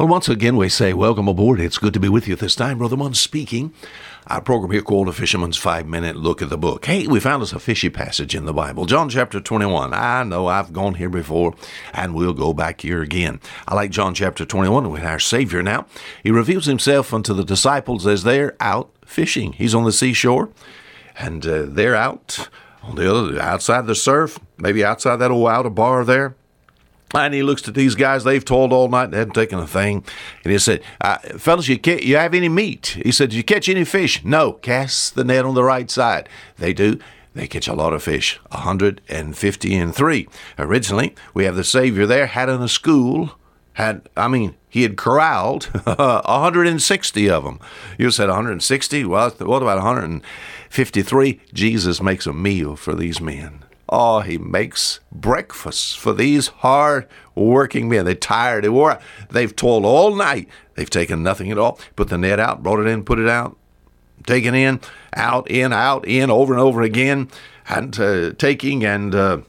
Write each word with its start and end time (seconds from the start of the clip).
Well, 0.00 0.08
once 0.08 0.30
again, 0.30 0.56
we 0.56 0.70
say 0.70 0.94
welcome 0.94 1.28
aboard. 1.28 1.60
It's 1.60 1.76
good 1.76 1.92
to 1.92 2.00
be 2.00 2.08
with 2.08 2.26
you 2.26 2.34
this 2.34 2.54
time. 2.54 2.78
Brother 2.78 2.96
Munn 2.96 3.12
speaking. 3.12 3.74
Our 4.28 4.40
program 4.40 4.72
here 4.72 4.80
called 4.80 5.08
A 5.08 5.12
Fisherman's 5.12 5.58
Five 5.58 5.86
Minute 5.86 6.16
Look 6.16 6.40
at 6.40 6.48
the 6.48 6.56
Book. 6.56 6.86
Hey, 6.86 7.06
we 7.06 7.20
found 7.20 7.42
us 7.42 7.52
a 7.52 7.58
fishy 7.58 7.90
passage 7.90 8.34
in 8.34 8.46
the 8.46 8.54
Bible, 8.54 8.86
John 8.86 9.10
chapter 9.10 9.40
21. 9.40 9.92
I 9.92 10.22
know 10.22 10.46
I've 10.46 10.72
gone 10.72 10.94
here 10.94 11.10
before, 11.10 11.54
and 11.92 12.14
we'll 12.14 12.32
go 12.32 12.54
back 12.54 12.80
here 12.80 13.02
again. 13.02 13.40
I 13.68 13.74
like 13.74 13.90
John 13.90 14.14
chapter 14.14 14.46
21 14.46 14.90
with 14.90 15.04
our 15.04 15.18
Savior 15.18 15.62
now. 15.62 15.84
He 16.22 16.30
reveals 16.30 16.64
himself 16.64 17.12
unto 17.12 17.34
the 17.34 17.44
disciples 17.44 18.06
as 18.06 18.22
they're 18.22 18.56
out 18.58 18.90
fishing. 19.04 19.52
He's 19.52 19.74
on 19.74 19.84
the 19.84 19.92
seashore, 19.92 20.48
and 21.18 21.46
uh, 21.46 21.66
they're 21.68 21.94
out 21.94 22.48
on 22.82 22.94
the 22.94 23.14
other, 23.14 23.38
outside 23.38 23.86
the 23.86 23.94
surf, 23.94 24.38
maybe 24.56 24.82
outside 24.82 25.16
that 25.16 25.30
old 25.30 25.50
outer 25.50 25.68
bar 25.68 26.06
there 26.06 26.36
and 27.14 27.34
he 27.34 27.42
looks 27.42 27.66
at 27.66 27.74
these 27.74 27.94
guys. 27.94 28.24
They've 28.24 28.44
toiled 28.44 28.72
all 28.72 28.88
night 28.88 29.04
and 29.04 29.14
hadn't 29.14 29.34
taken 29.34 29.58
a 29.58 29.66
thing. 29.66 30.04
And 30.44 30.52
he 30.52 30.58
said, 30.58 30.82
uh, 31.00 31.18
"Fellas, 31.38 31.68
you 31.68 31.78
can't, 31.78 32.02
you 32.02 32.16
have 32.16 32.34
any 32.34 32.48
meat?" 32.48 32.98
He 33.02 33.12
said, 33.12 33.30
"Did 33.30 33.36
you 33.36 33.44
catch 33.44 33.68
any 33.68 33.84
fish?" 33.84 34.24
No. 34.24 34.52
Cast 34.52 35.14
the 35.14 35.24
net 35.24 35.44
on 35.44 35.54
the 35.54 35.64
right 35.64 35.90
side. 35.90 36.28
They 36.58 36.72
do. 36.72 36.98
They 37.34 37.46
catch 37.46 37.68
a 37.68 37.74
lot 37.74 37.92
of 37.92 38.02
fish. 38.02 38.40
A 38.50 38.58
hundred 38.58 39.00
and 39.08 39.36
fifty 39.36 39.74
and 39.76 39.94
three. 39.94 40.28
Originally, 40.58 41.14
we 41.34 41.44
have 41.44 41.56
the 41.56 41.64
Savior 41.64 42.06
there 42.06 42.26
had 42.26 42.48
in 42.48 42.62
a 42.62 42.68
school. 42.68 43.32
Had 43.74 44.08
I 44.16 44.28
mean, 44.28 44.56
he 44.68 44.82
had 44.82 44.96
corralled 44.96 45.68
a 45.86 46.22
160 46.24 47.30
of 47.30 47.44
them. 47.44 47.58
You 47.98 48.10
said 48.10 48.28
160. 48.28 49.04
Well, 49.04 49.30
what 49.30 49.62
about 49.62 49.78
153? 49.78 51.40
Jesus 51.52 52.00
makes 52.00 52.26
a 52.26 52.32
meal 52.32 52.76
for 52.76 52.94
these 52.94 53.20
men. 53.20 53.64
Oh, 53.92 54.20
he 54.20 54.38
makes 54.38 55.00
breakfast 55.10 55.98
for 55.98 56.12
these 56.12 56.46
hard 56.46 57.08
working 57.34 57.88
men. 57.88 58.04
They're 58.04 58.14
tired. 58.14 58.62
They 58.62 58.68
wore, 58.68 59.00
they've 59.30 59.54
toiled 59.54 59.84
all 59.84 60.14
night. 60.14 60.48
They've 60.76 60.88
taken 60.88 61.24
nothing 61.24 61.50
at 61.50 61.58
all. 61.58 61.80
Put 61.96 62.08
the 62.08 62.16
net 62.16 62.38
out, 62.38 62.62
brought 62.62 62.78
it 62.78 62.86
in, 62.86 63.04
put 63.04 63.18
it 63.18 63.28
out, 63.28 63.56
taken 64.26 64.54
in, 64.54 64.80
out, 65.14 65.50
in, 65.50 65.72
out, 65.72 66.06
in, 66.06 66.30
over 66.30 66.52
and 66.52 66.62
over 66.62 66.82
again, 66.82 67.28
and 67.68 67.98
uh, 67.98 68.32
taking 68.34 68.84
and 68.84 69.12
uh, 69.12 69.40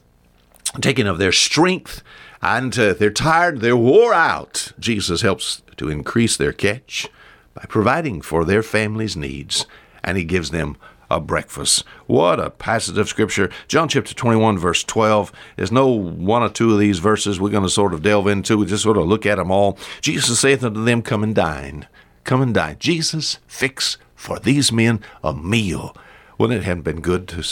taking 0.80 1.06
of 1.06 1.18
their 1.18 1.32
strength. 1.32 2.02
And 2.42 2.76
uh, 2.76 2.94
they're 2.94 3.12
tired, 3.12 3.60
they're 3.60 3.76
wore 3.76 4.12
out. 4.12 4.72
Jesus 4.76 5.22
helps 5.22 5.62
to 5.76 5.88
increase 5.88 6.36
their 6.36 6.52
catch 6.52 7.08
by 7.54 7.64
providing 7.68 8.20
for 8.20 8.44
their 8.44 8.64
family's 8.64 9.16
needs, 9.16 9.66
and 10.02 10.18
he 10.18 10.24
gives 10.24 10.50
them 10.50 10.76
a 11.12 11.20
breakfast. 11.20 11.84
What 12.06 12.40
a 12.40 12.50
passage 12.50 12.96
of 12.96 13.08
Scripture. 13.08 13.50
John 13.68 13.88
chapter 13.88 14.14
21, 14.14 14.58
verse 14.58 14.82
12. 14.82 15.30
There's 15.56 15.70
no 15.70 15.86
one 15.88 16.42
or 16.42 16.48
two 16.48 16.72
of 16.72 16.78
these 16.78 16.98
verses 16.98 17.38
we're 17.38 17.50
going 17.50 17.62
to 17.62 17.68
sort 17.68 17.92
of 17.92 18.02
delve 18.02 18.26
into. 18.26 18.56
We 18.56 18.66
just 18.66 18.82
sort 18.82 18.96
of 18.96 19.06
look 19.06 19.26
at 19.26 19.36
them 19.36 19.50
all. 19.50 19.78
Jesus 20.00 20.40
saith 20.40 20.64
unto 20.64 20.82
them, 20.82 21.02
Come 21.02 21.22
and 21.22 21.34
dine. 21.34 21.86
Come 22.24 22.40
and 22.40 22.54
dine. 22.54 22.76
Jesus 22.78 23.38
fix 23.46 23.98
for 24.14 24.38
these 24.38 24.72
men 24.72 25.00
a 25.22 25.34
meal 25.34 25.94
when 26.38 26.50
it 26.50 26.62
hadn't 26.62 26.82
been 26.82 27.00
good 27.00 27.28
to, 27.28 27.44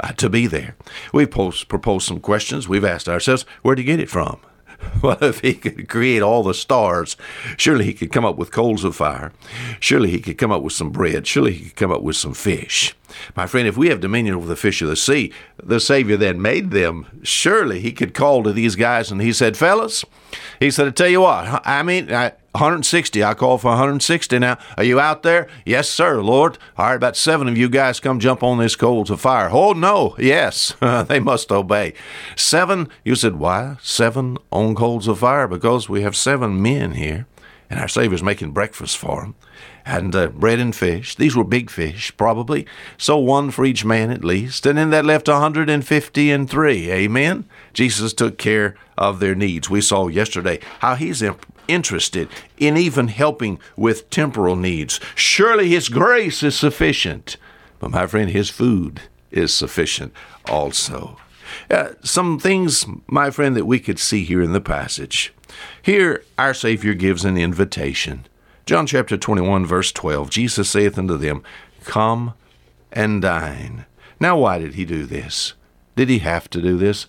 uh, 0.00 0.12
to 0.12 0.28
be 0.28 0.46
there. 0.46 0.76
We've 1.12 1.30
post, 1.30 1.68
proposed 1.68 2.06
some 2.06 2.20
questions. 2.20 2.68
We've 2.68 2.84
asked 2.84 3.08
ourselves, 3.08 3.46
where'd 3.62 3.78
you 3.78 3.84
get 3.84 4.00
it 4.00 4.10
from? 4.10 4.40
Well, 5.02 5.22
if 5.22 5.40
he 5.40 5.54
could 5.54 5.88
create 5.88 6.22
all 6.22 6.42
the 6.42 6.54
stars, 6.54 7.16
surely 7.56 7.84
he 7.84 7.92
could 7.92 8.10
come 8.10 8.24
up 8.24 8.36
with 8.36 8.50
coals 8.50 8.82
of 8.82 8.96
fire. 8.96 9.32
Surely 9.78 10.10
he 10.10 10.20
could 10.20 10.38
come 10.38 10.50
up 10.50 10.62
with 10.62 10.72
some 10.72 10.90
bread. 10.90 11.26
Surely 11.26 11.52
he 11.52 11.64
could 11.66 11.76
come 11.76 11.92
up 11.92 12.02
with 12.02 12.16
some 12.16 12.34
fish. 12.34 12.96
My 13.36 13.46
friend, 13.46 13.68
if 13.68 13.76
we 13.76 13.88
have 13.88 14.00
dominion 14.00 14.34
over 14.34 14.46
the 14.46 14.56
fish 14.56 14.82
of 14.82 14.88
the 14.88 14.96
sea, 14.96 15.32
the 15.62 15.80
Savior 15.80 16.16
that 16.16 16.36
made 16.36 16.70
them, 16.70 17.06
surely 17.22 17.80
he 17.80 17.92
could 17.92 18.14
call 18.14 18.42
to 18.42 18.52
these 18.52 18.74
guys 18.74 19.10
and 19.10 19.20
he 19.20 19.32
said, 19.32 19.56
Fellas, 19.56 20.04
he 20.60 20.70
said, 20.70 20.88
I 20.88 20.90
tell 20.90 21.08
you 21.08 21.20
what, 21.20 21.66
I 21.66 21.82
mean, 21.82 22.12
I, 22.12 22.32
160. 22.56 23.22
I 23.22 23.34
call 23.34 23.58
for 23.58 23.68
160 23.68 24.38
now. 24.38 24.56
Are 24.78 24.84
you 24.84 24.98
out 24.98 25.22
there? 25.22 25.46
Yes, 25.66 25.88
sir, 25.90 26.22
Lord. 26.22 26.56
All 26.78 26.86
right, 26.86 26.94
about 26.94 27.16
seven 27.16 27.48
of 27.48 27.58
you 27.58 27.68
guys 27.68 28.00
come 28.00 28.18
jump 28.18 28.42
on 28.42 28.58
this 28.58 28.76
coals 28.76 29.10
of 29.10 29.20
fire. 29.20 29.50
Oh, 29.52 29.72
no. 29.72 30.16
Yes, 30.18 30.74
they 30.80 31.20
must 31.20 31.52
obey. 31.52 31.92
Seven, 32.34 32.88
you 33.04 33.14
said, 33.14 33.36
why? 33.36 33.76
Seven 33.82 34.38
on 34.50 34.74
coals 34.74 35.06
of 35.06 35.18
fire? 35.18 35.46
Because 35.46 35.88
we 35.88 36.00
have 36.02 36.16
seven 36.16 36.62
men 36.62 36.92
here, 36.92 37.26
and 37.68 37.78
our 37.78 37.88
Savior's 37.88 38.22
making 38.22 38.52
breakfast 38.52 38.96
for 38.96 39.20
them 39.20 39.34
and 39.86 40.14
uh, 40.16 40.26
bread 40.26 40.58
and 40.58 40.74
fish. 40.74 41.14
These 41.14 41.36
were 41.36 41.44
big 41.44 41.70
fish, 41.70 42.14
probably. 42.16 42.66
So 42.98 43.16
one 43.18 43.52
for 43.52 43.64
each 43.64 43.84
man 43.84 44.10
at 44.10 44.24
least. 44.24 44.66
And 44.66 44.76
then 44.76 44.90
that 44.90 45.04
left 45.04 45.28
150 45.28 46.30
and 46.30 46.50
three. 46.50 46.90
Amen. 46.90 47.48
Jesus 47.72 48.12
took 48.12 48.36
care 48.36 48.74
of 48.98 49.20
their 49.20 49.36
needs. 49.36 49.70
We 49.70 49.80
saw 49.80 50.08
yesterday 50.08 50.58
how 50.80 50.96
he's 50.96 51.22
imp- 51.22 51.46
interested 51.68 52.28
in 52.58 52.76
even 52.76 53.08
helping 53.08 53.58
with 53.76 54.10
temporal 54.10 54.56
needs. 54.56 55.00
Surely 55.14 55.68
his 55.68 55.88
grace 55.88 56.42
is 56.42 56.56
sufficient. 56.56 57.36
But 57.78 57.90
my 57.90 58.06
friend, 58.06 58.30
his 58.30 58.50
food 58.50 59.02
is 59.30 59.52
sufficient 59.52 60.12
also. 60.48 61.18
Uh, 61.70 61.90
some 62.02 62.38
things, 62.38 62.86
my 63.06 63.30
friend, 63.30 63.56
that 63.56 63.66
we 63.66 63.78
could 63.78 63.98
see 63.98 64.24
here 64.24 64.42
in 64.42 64.52
the 64.52 64.60
passage. 64.60 65.32
Here, 65.80 66.24
our 66.38 66.54
Savior 66.54 66.94
gives 66.94 67.24
an 67.24 67.36
invitation. 67.36 68.26
John 68.64 68.86
chapter 68.86 69.16
21, 69.16 69.64
verse 69.64 69.92
12 69.92 70.30
Jesus 70.30 70.70
saith 70.70 70.98
unto 70.98 71.16
them, 71.16 71.42
Come 71.84 72.34
and 72.92 73.22
dine. 73.22 73.86
Now, 74.18 74.38
why 74.38 74.58
did 74.58 74.74
he 74.74 74.84
do 74.84 75.06
this? 75.06 75.52
Did 75.94 76.08
he 76.08 76.18
have 76.18 76.50
to 76.50 76.60
do 76.60 76.76
this? 76.76 77.06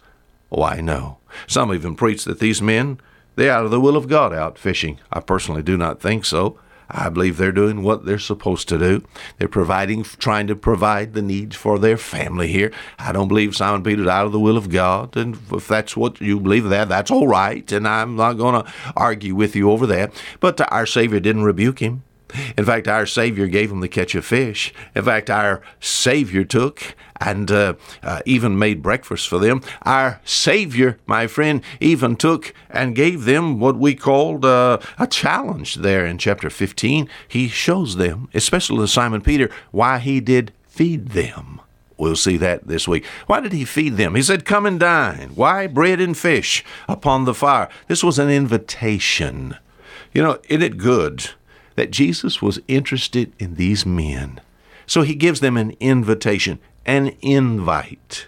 Why, 0.49 0.81
no. 0.81 1.17
Some 1.47 1.73
even 1.73 1.95
preach 1.95 2.25
that 2.25 2.39
these 2.39 2.61
men, 2.61 2.99
they're 3.37 3.53
out 3.53 3.65
of 3.65 3.71
the 3.71 3.79
will 3.79 3.95
of 3.95 4.09
God 4.09 4.33
out 4.33 4.57
fishing. 4.57 4.99
I 5.13 5.21
personally 5.21 5.63
do 5.63 5.77
not 5.77 6.01
think 6.01 6.25
so. 6.25 6.59
I 6.89 7.09
believe 7.09 7.37
they're 7.37 7.51
doing 7.51 7.83
what 7.83 8.05
they're 8.05 8.17
supposed 8.17 8.69
to 8.69 8.77
do. 8.77 9.03
They're 9.37 9.47
providing, 9.47 10.03
trying 10.03 10.47
to 10.47 10.55
provide 10.55 11.13
the 11.13 11.21
needs 11.21 11.55
for 11.55 11.77
their 11.77 11.97
family 11.97 12.47
here. 12.47 12.71
I 12.97 13.11
don't 13.11 13.27
believe 13.27 13.55
Simon 13.55 13.83
Peter's 13.83 14.07
out 14.07 14.25
of 14.25 14.31
the 14.31 14.39
will 14.39 14.57
of 14.57 14.69
God, 14.69 15.15
and 15.17 15.37
if 15.51 15.67
that's 15.67 15.97
what 15.97 16.21
you 16.21 16.39
believe 16.39 16.69
that, 16.69 16.89
that's 16.89 17.11
all 17.11 17.27
right. 17.27 17.69
And 17.71 17.87
I'm 17.87 18.15
not 18.15 18.33
going 18.33 18.63
to 18.63 18.71
argue 18.95 19.35
with 19.35 19.55
you 19.55 19.69
over 19.69 19.85
that. 19.87 20.13
But 20.39 20.59
our 20.71 20.85
Savior 20.85 21.19
didn't 21.19 21.43
rebuke 21.43 21.79
him. 21.79 22.03
In 22.57 22.65
fact, 22.65 22.87
our 22.87 23.05
Savior 23.05 23.47
gave 23.47 23.71
him 23.71 23.79
the 23.79 23.87
catch 23.87 24.15
of 24.15 24.25
fish. 24.25 24.73
In 24.95 25.03
fact, 25.03 25.29
our 25.29 25.61
Savior 25.79 26.43
took 26.43 26.95
and 27.19 27.49
uh, 27.51 27.73
uh, 28.03 28.21
even 28.25 28.59
made 28.59 28.81
breakfast 28.81 29.27
for 29.27 29.39
them. 29.39 29.61
Our 29.83 30.21
Savior, 30.23 30.99
my 31.05 31.27
friend, 31.27 31.61
even 31.79 32.15
took 32.15 32.53
and 32.69 32.95
gave 32.95 33.25
them 33.25 33.59
what 33.59 33.77
we 33.77 33.95
called 33.95 34.45
uh, 34.45 34.79
a 34.99 35.07
challenge 35.07 35.75
there 35.75 36.05
in 36.05 36.17
chapter 36.17 36.49
15. 36.49 37.09
He 37.27 37.47
shows 37.47 37.95
them, 37.95 38.29
especially 38.33 38.79
to 38.79 38.87
Simon 38.87 39.21
Peter, 39.21 39.49
why 39.71 39.99
he 39.99 40.19
did 40.19 40.53
feed 40.67 41.09
them. 41.09 41.61
We'll 41.97 42.15
see 42.15 42.37
that 42.37 42.67
this 42.67 42.87
week. 42.87 43.05
Why 43.25 43.39
did 43.39 43.53
he 43.53 43.65
feed 43.65 43.97
them? 43.97 44.13
He 44.13 44.21
said, 44.21 44.45
Come 44.45 44.67
and 44.67 44.79
dine. 44.79 45.31
Why? 45.33 45.65
Bread 45.65 45.99
and 45.99 46.15
fish 46.15 46.63
upon 46.87 47.25
the 47.25 47.33
fire. 47.33 47.69
This 47.87 48.03
was 48.03 48.19
an 48.19 48.29
invitation. 48.29 49.57
You 50.13 50.21
know, 50.21 50.39
isn't 50.47 50.61
it 50.61 50.77
good 50.77 51.31
that 51.77 51.89
Jesus 51.89 52.41
was 52.41 52.59
interested 52.67 53.31
in 53.39 53.55
these 53.55 53.85
men? 53.85 54.41
So 54.85 55.01
he 55.01 55.15
gives 55.15 55.39
them 55.39 55.55
an 55.55 55.75
invitation 55.79 56.59
an 56.87 57.15
invite. 57.21 58.27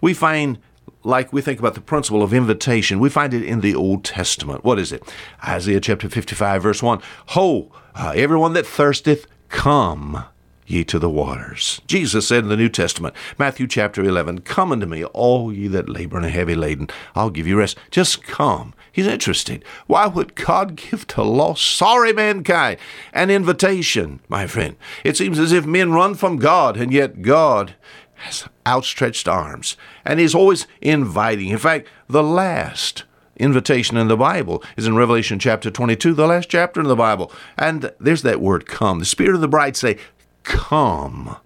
We 0.00 0.12
find, 0.12 0.58
like 1.04 1.32
we 1.32 1.40
think 1.40 1.60
about 1.60 1.74
the 1.74 1.80
principle 1.80 2.22
of 2.22 2.34
invitation, 2.34 2.98
we 2.98 3.08
find 3.08 3.32
it 3.32 3.44
in 3.44 3.60
the 3.60 3.74
Old 3.74 4.04
Testament. 4.04 4.64
What 4.64 4.78
is 4.78 4.92
it? 4.92 5.02
Isaiah 5.46 5.80
chapter 5.80 6.08
55, 6.08 6.62
verse 6.62 6.82
1. 6.82 7.00
Ho, 7.28 7.70
uh, 7.94 8.12
everyone 8.14 8.52
that 8.54 8.66
thirsteth, 8.66 9.26
come 9.48 10.24
ye 10.66 10.84
to 10.84 10.98
the 10.98 11.10
waters. 11.10 11.80
Jesus 11.86 12.28
said 12.28 12.44
in 12.44 12.48
the 12.48 12.56
New 12.56 12.68
Testament, 12.68 13.14
Matthew 13.38 13.66
chapter 13.66 14.02
11, 14.02 14.42
Come 14.42 14.72
unto 14.72 14.86
me, 14.86 15.04
all 15.04 15.52
ye 15.52 15.68
that 15.68 15.88
labor 15.88 16.16
and 16.16 16.26
are 16.26 16.30
heavy 16.30 16.54
laden. 16.54 16.88
I'll 17.14 17.30
give 17.30 17.46
you 17.46 17.58
rest. 17.58 17.78
Just 17.90 18.22
come. 18.22 18.74
He's 18.90 19.06
interested. 19.06 19.64
Why 19.86 20.06
would 20.06 20.34
God 20.34 20.76
give 20.76 21.06
to 21.08 21.22
lost, 21.22 21.64
sorry 21.64 22.12
mankind 22.12 22.78
an 23.12 23.30
invitation, 23.30 24.20
my 24.28 24.46
friend? 24.46 24.76
It 25.04 25.16
seems 25.16 25.38
as 25.38 25.52
if 25.52 25.66
men 25.66 25.92
run 25.92 26.14
from 26.14 26.36
God, 26.36 26.76
and 26.76 26.92
yet 26.92 27.22
God 27.22 27.74
has 28.14 28.44
outstretched 28.66 29.26
arms, 29.26 29.76
and 30.04 30.20
He's 30.20 30.34
always 30.34 30.66
inviting. 30.80 31.48
In 31.48 31.58
fact, 31.58 31.88
the 32.08 32.22
last 32.22 33.04
invitation 33.36 33.96
in 33.96 34.08
the 34.08 34.16
Bible 34.16 34.62
is 34.76 34.86
in 34.86 34.94
Revelation 34.94 35.38
chapter 35.38 35.70
22, 35.70 36.14
the 36.14 36.26
last 36.26 36.48
chapter 36.48 36.80
in 36.80 36.86
the 36.86 36.94
Bible. 36.94 37.32
And 37.58 37.90
there's 37.98 38.22
that 38.22 38.40
word 38.40 38.66
come. 38.66 38.98
The 39.00 39.04
Spirit 39.04 39.34
of 39.34 39.40
the 39.40 39.48
bride 39.48 39.76
say, 39.76 39.98
Come. 40.42 41.36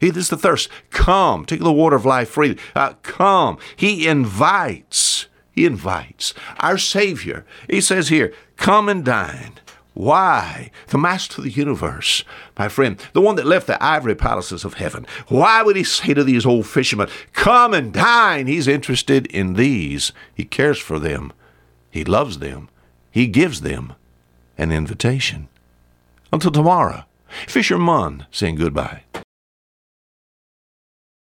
He 0.00 0.08
is 0.08 0.28
the 0.28 0.36
thirst. 0.36 0.68
Come. 0.90 1.44
Take 1.44 1.60
the 1.60 1.72
water 1.72 1.96
of 1.96 2.04
life 2.04 2.30
freely. 2.30 2.58
Uh, 2.74 2.94
come. 3.02 3.58
He 3.76 4.06
invites. 4.06 5.26
He 5.52 5.64
invites. 5.66 6.34
Our 6.60 6.78
Savior, 6.78 7.44
He 7.68 7.80
says 7.80 8.08
here, 8.08 8.32
Come 8.56 8.88
and 8.88 9.04
dine. 9.04 9.54
Why? 9.94 10.70
The 10.88 10.98
master 10.98 11.40
of 11.40 11.44
the 11.44 11.50
universe, 11.50 12.22
my 12.56 12.68
friend, 12.68 13.00
the 13.14 13.20
one 13.20 13.34
that 13.34 13.46
left 13.46 13.66
the 13.66 13.82
ivory 13.82 14.14
palaces 14.14 14.64
of 14.64 14.74
heaven. 14.74 15.04
Why 15.26 15.62
would 15.62 15.74
he 15.74 15.82
say 15.82 16.14
to 16.14 16.22
these 16.22 16.46
old 16.46 16.68
fishermen, 16.68 17.08
Come 17.32 17.74
and 17.74 17.92
dine? 17.92 18.46
He's 18.46 18.68
interested 18.68 19.26
in 19.26 19.54
these. 19.54 20.12
He 20.32 20.44
cares 20.44 20.78
for 20.78 21.00
them. 21.00 21.32
He 21.90 22.04
loves 22.04 22.38
them. 22.38 22.68
He 23.10 23.26
gives 23.26 23.62
them. 23.62 23.94
an 24.56 24.70
invitation. 24.70 25.48
Until 26.32 26.50
tomorrow, 26.52 27.04
Fisherman 27.46 28.26
saying 28.30 28.56
goodbye. 28.56 29.02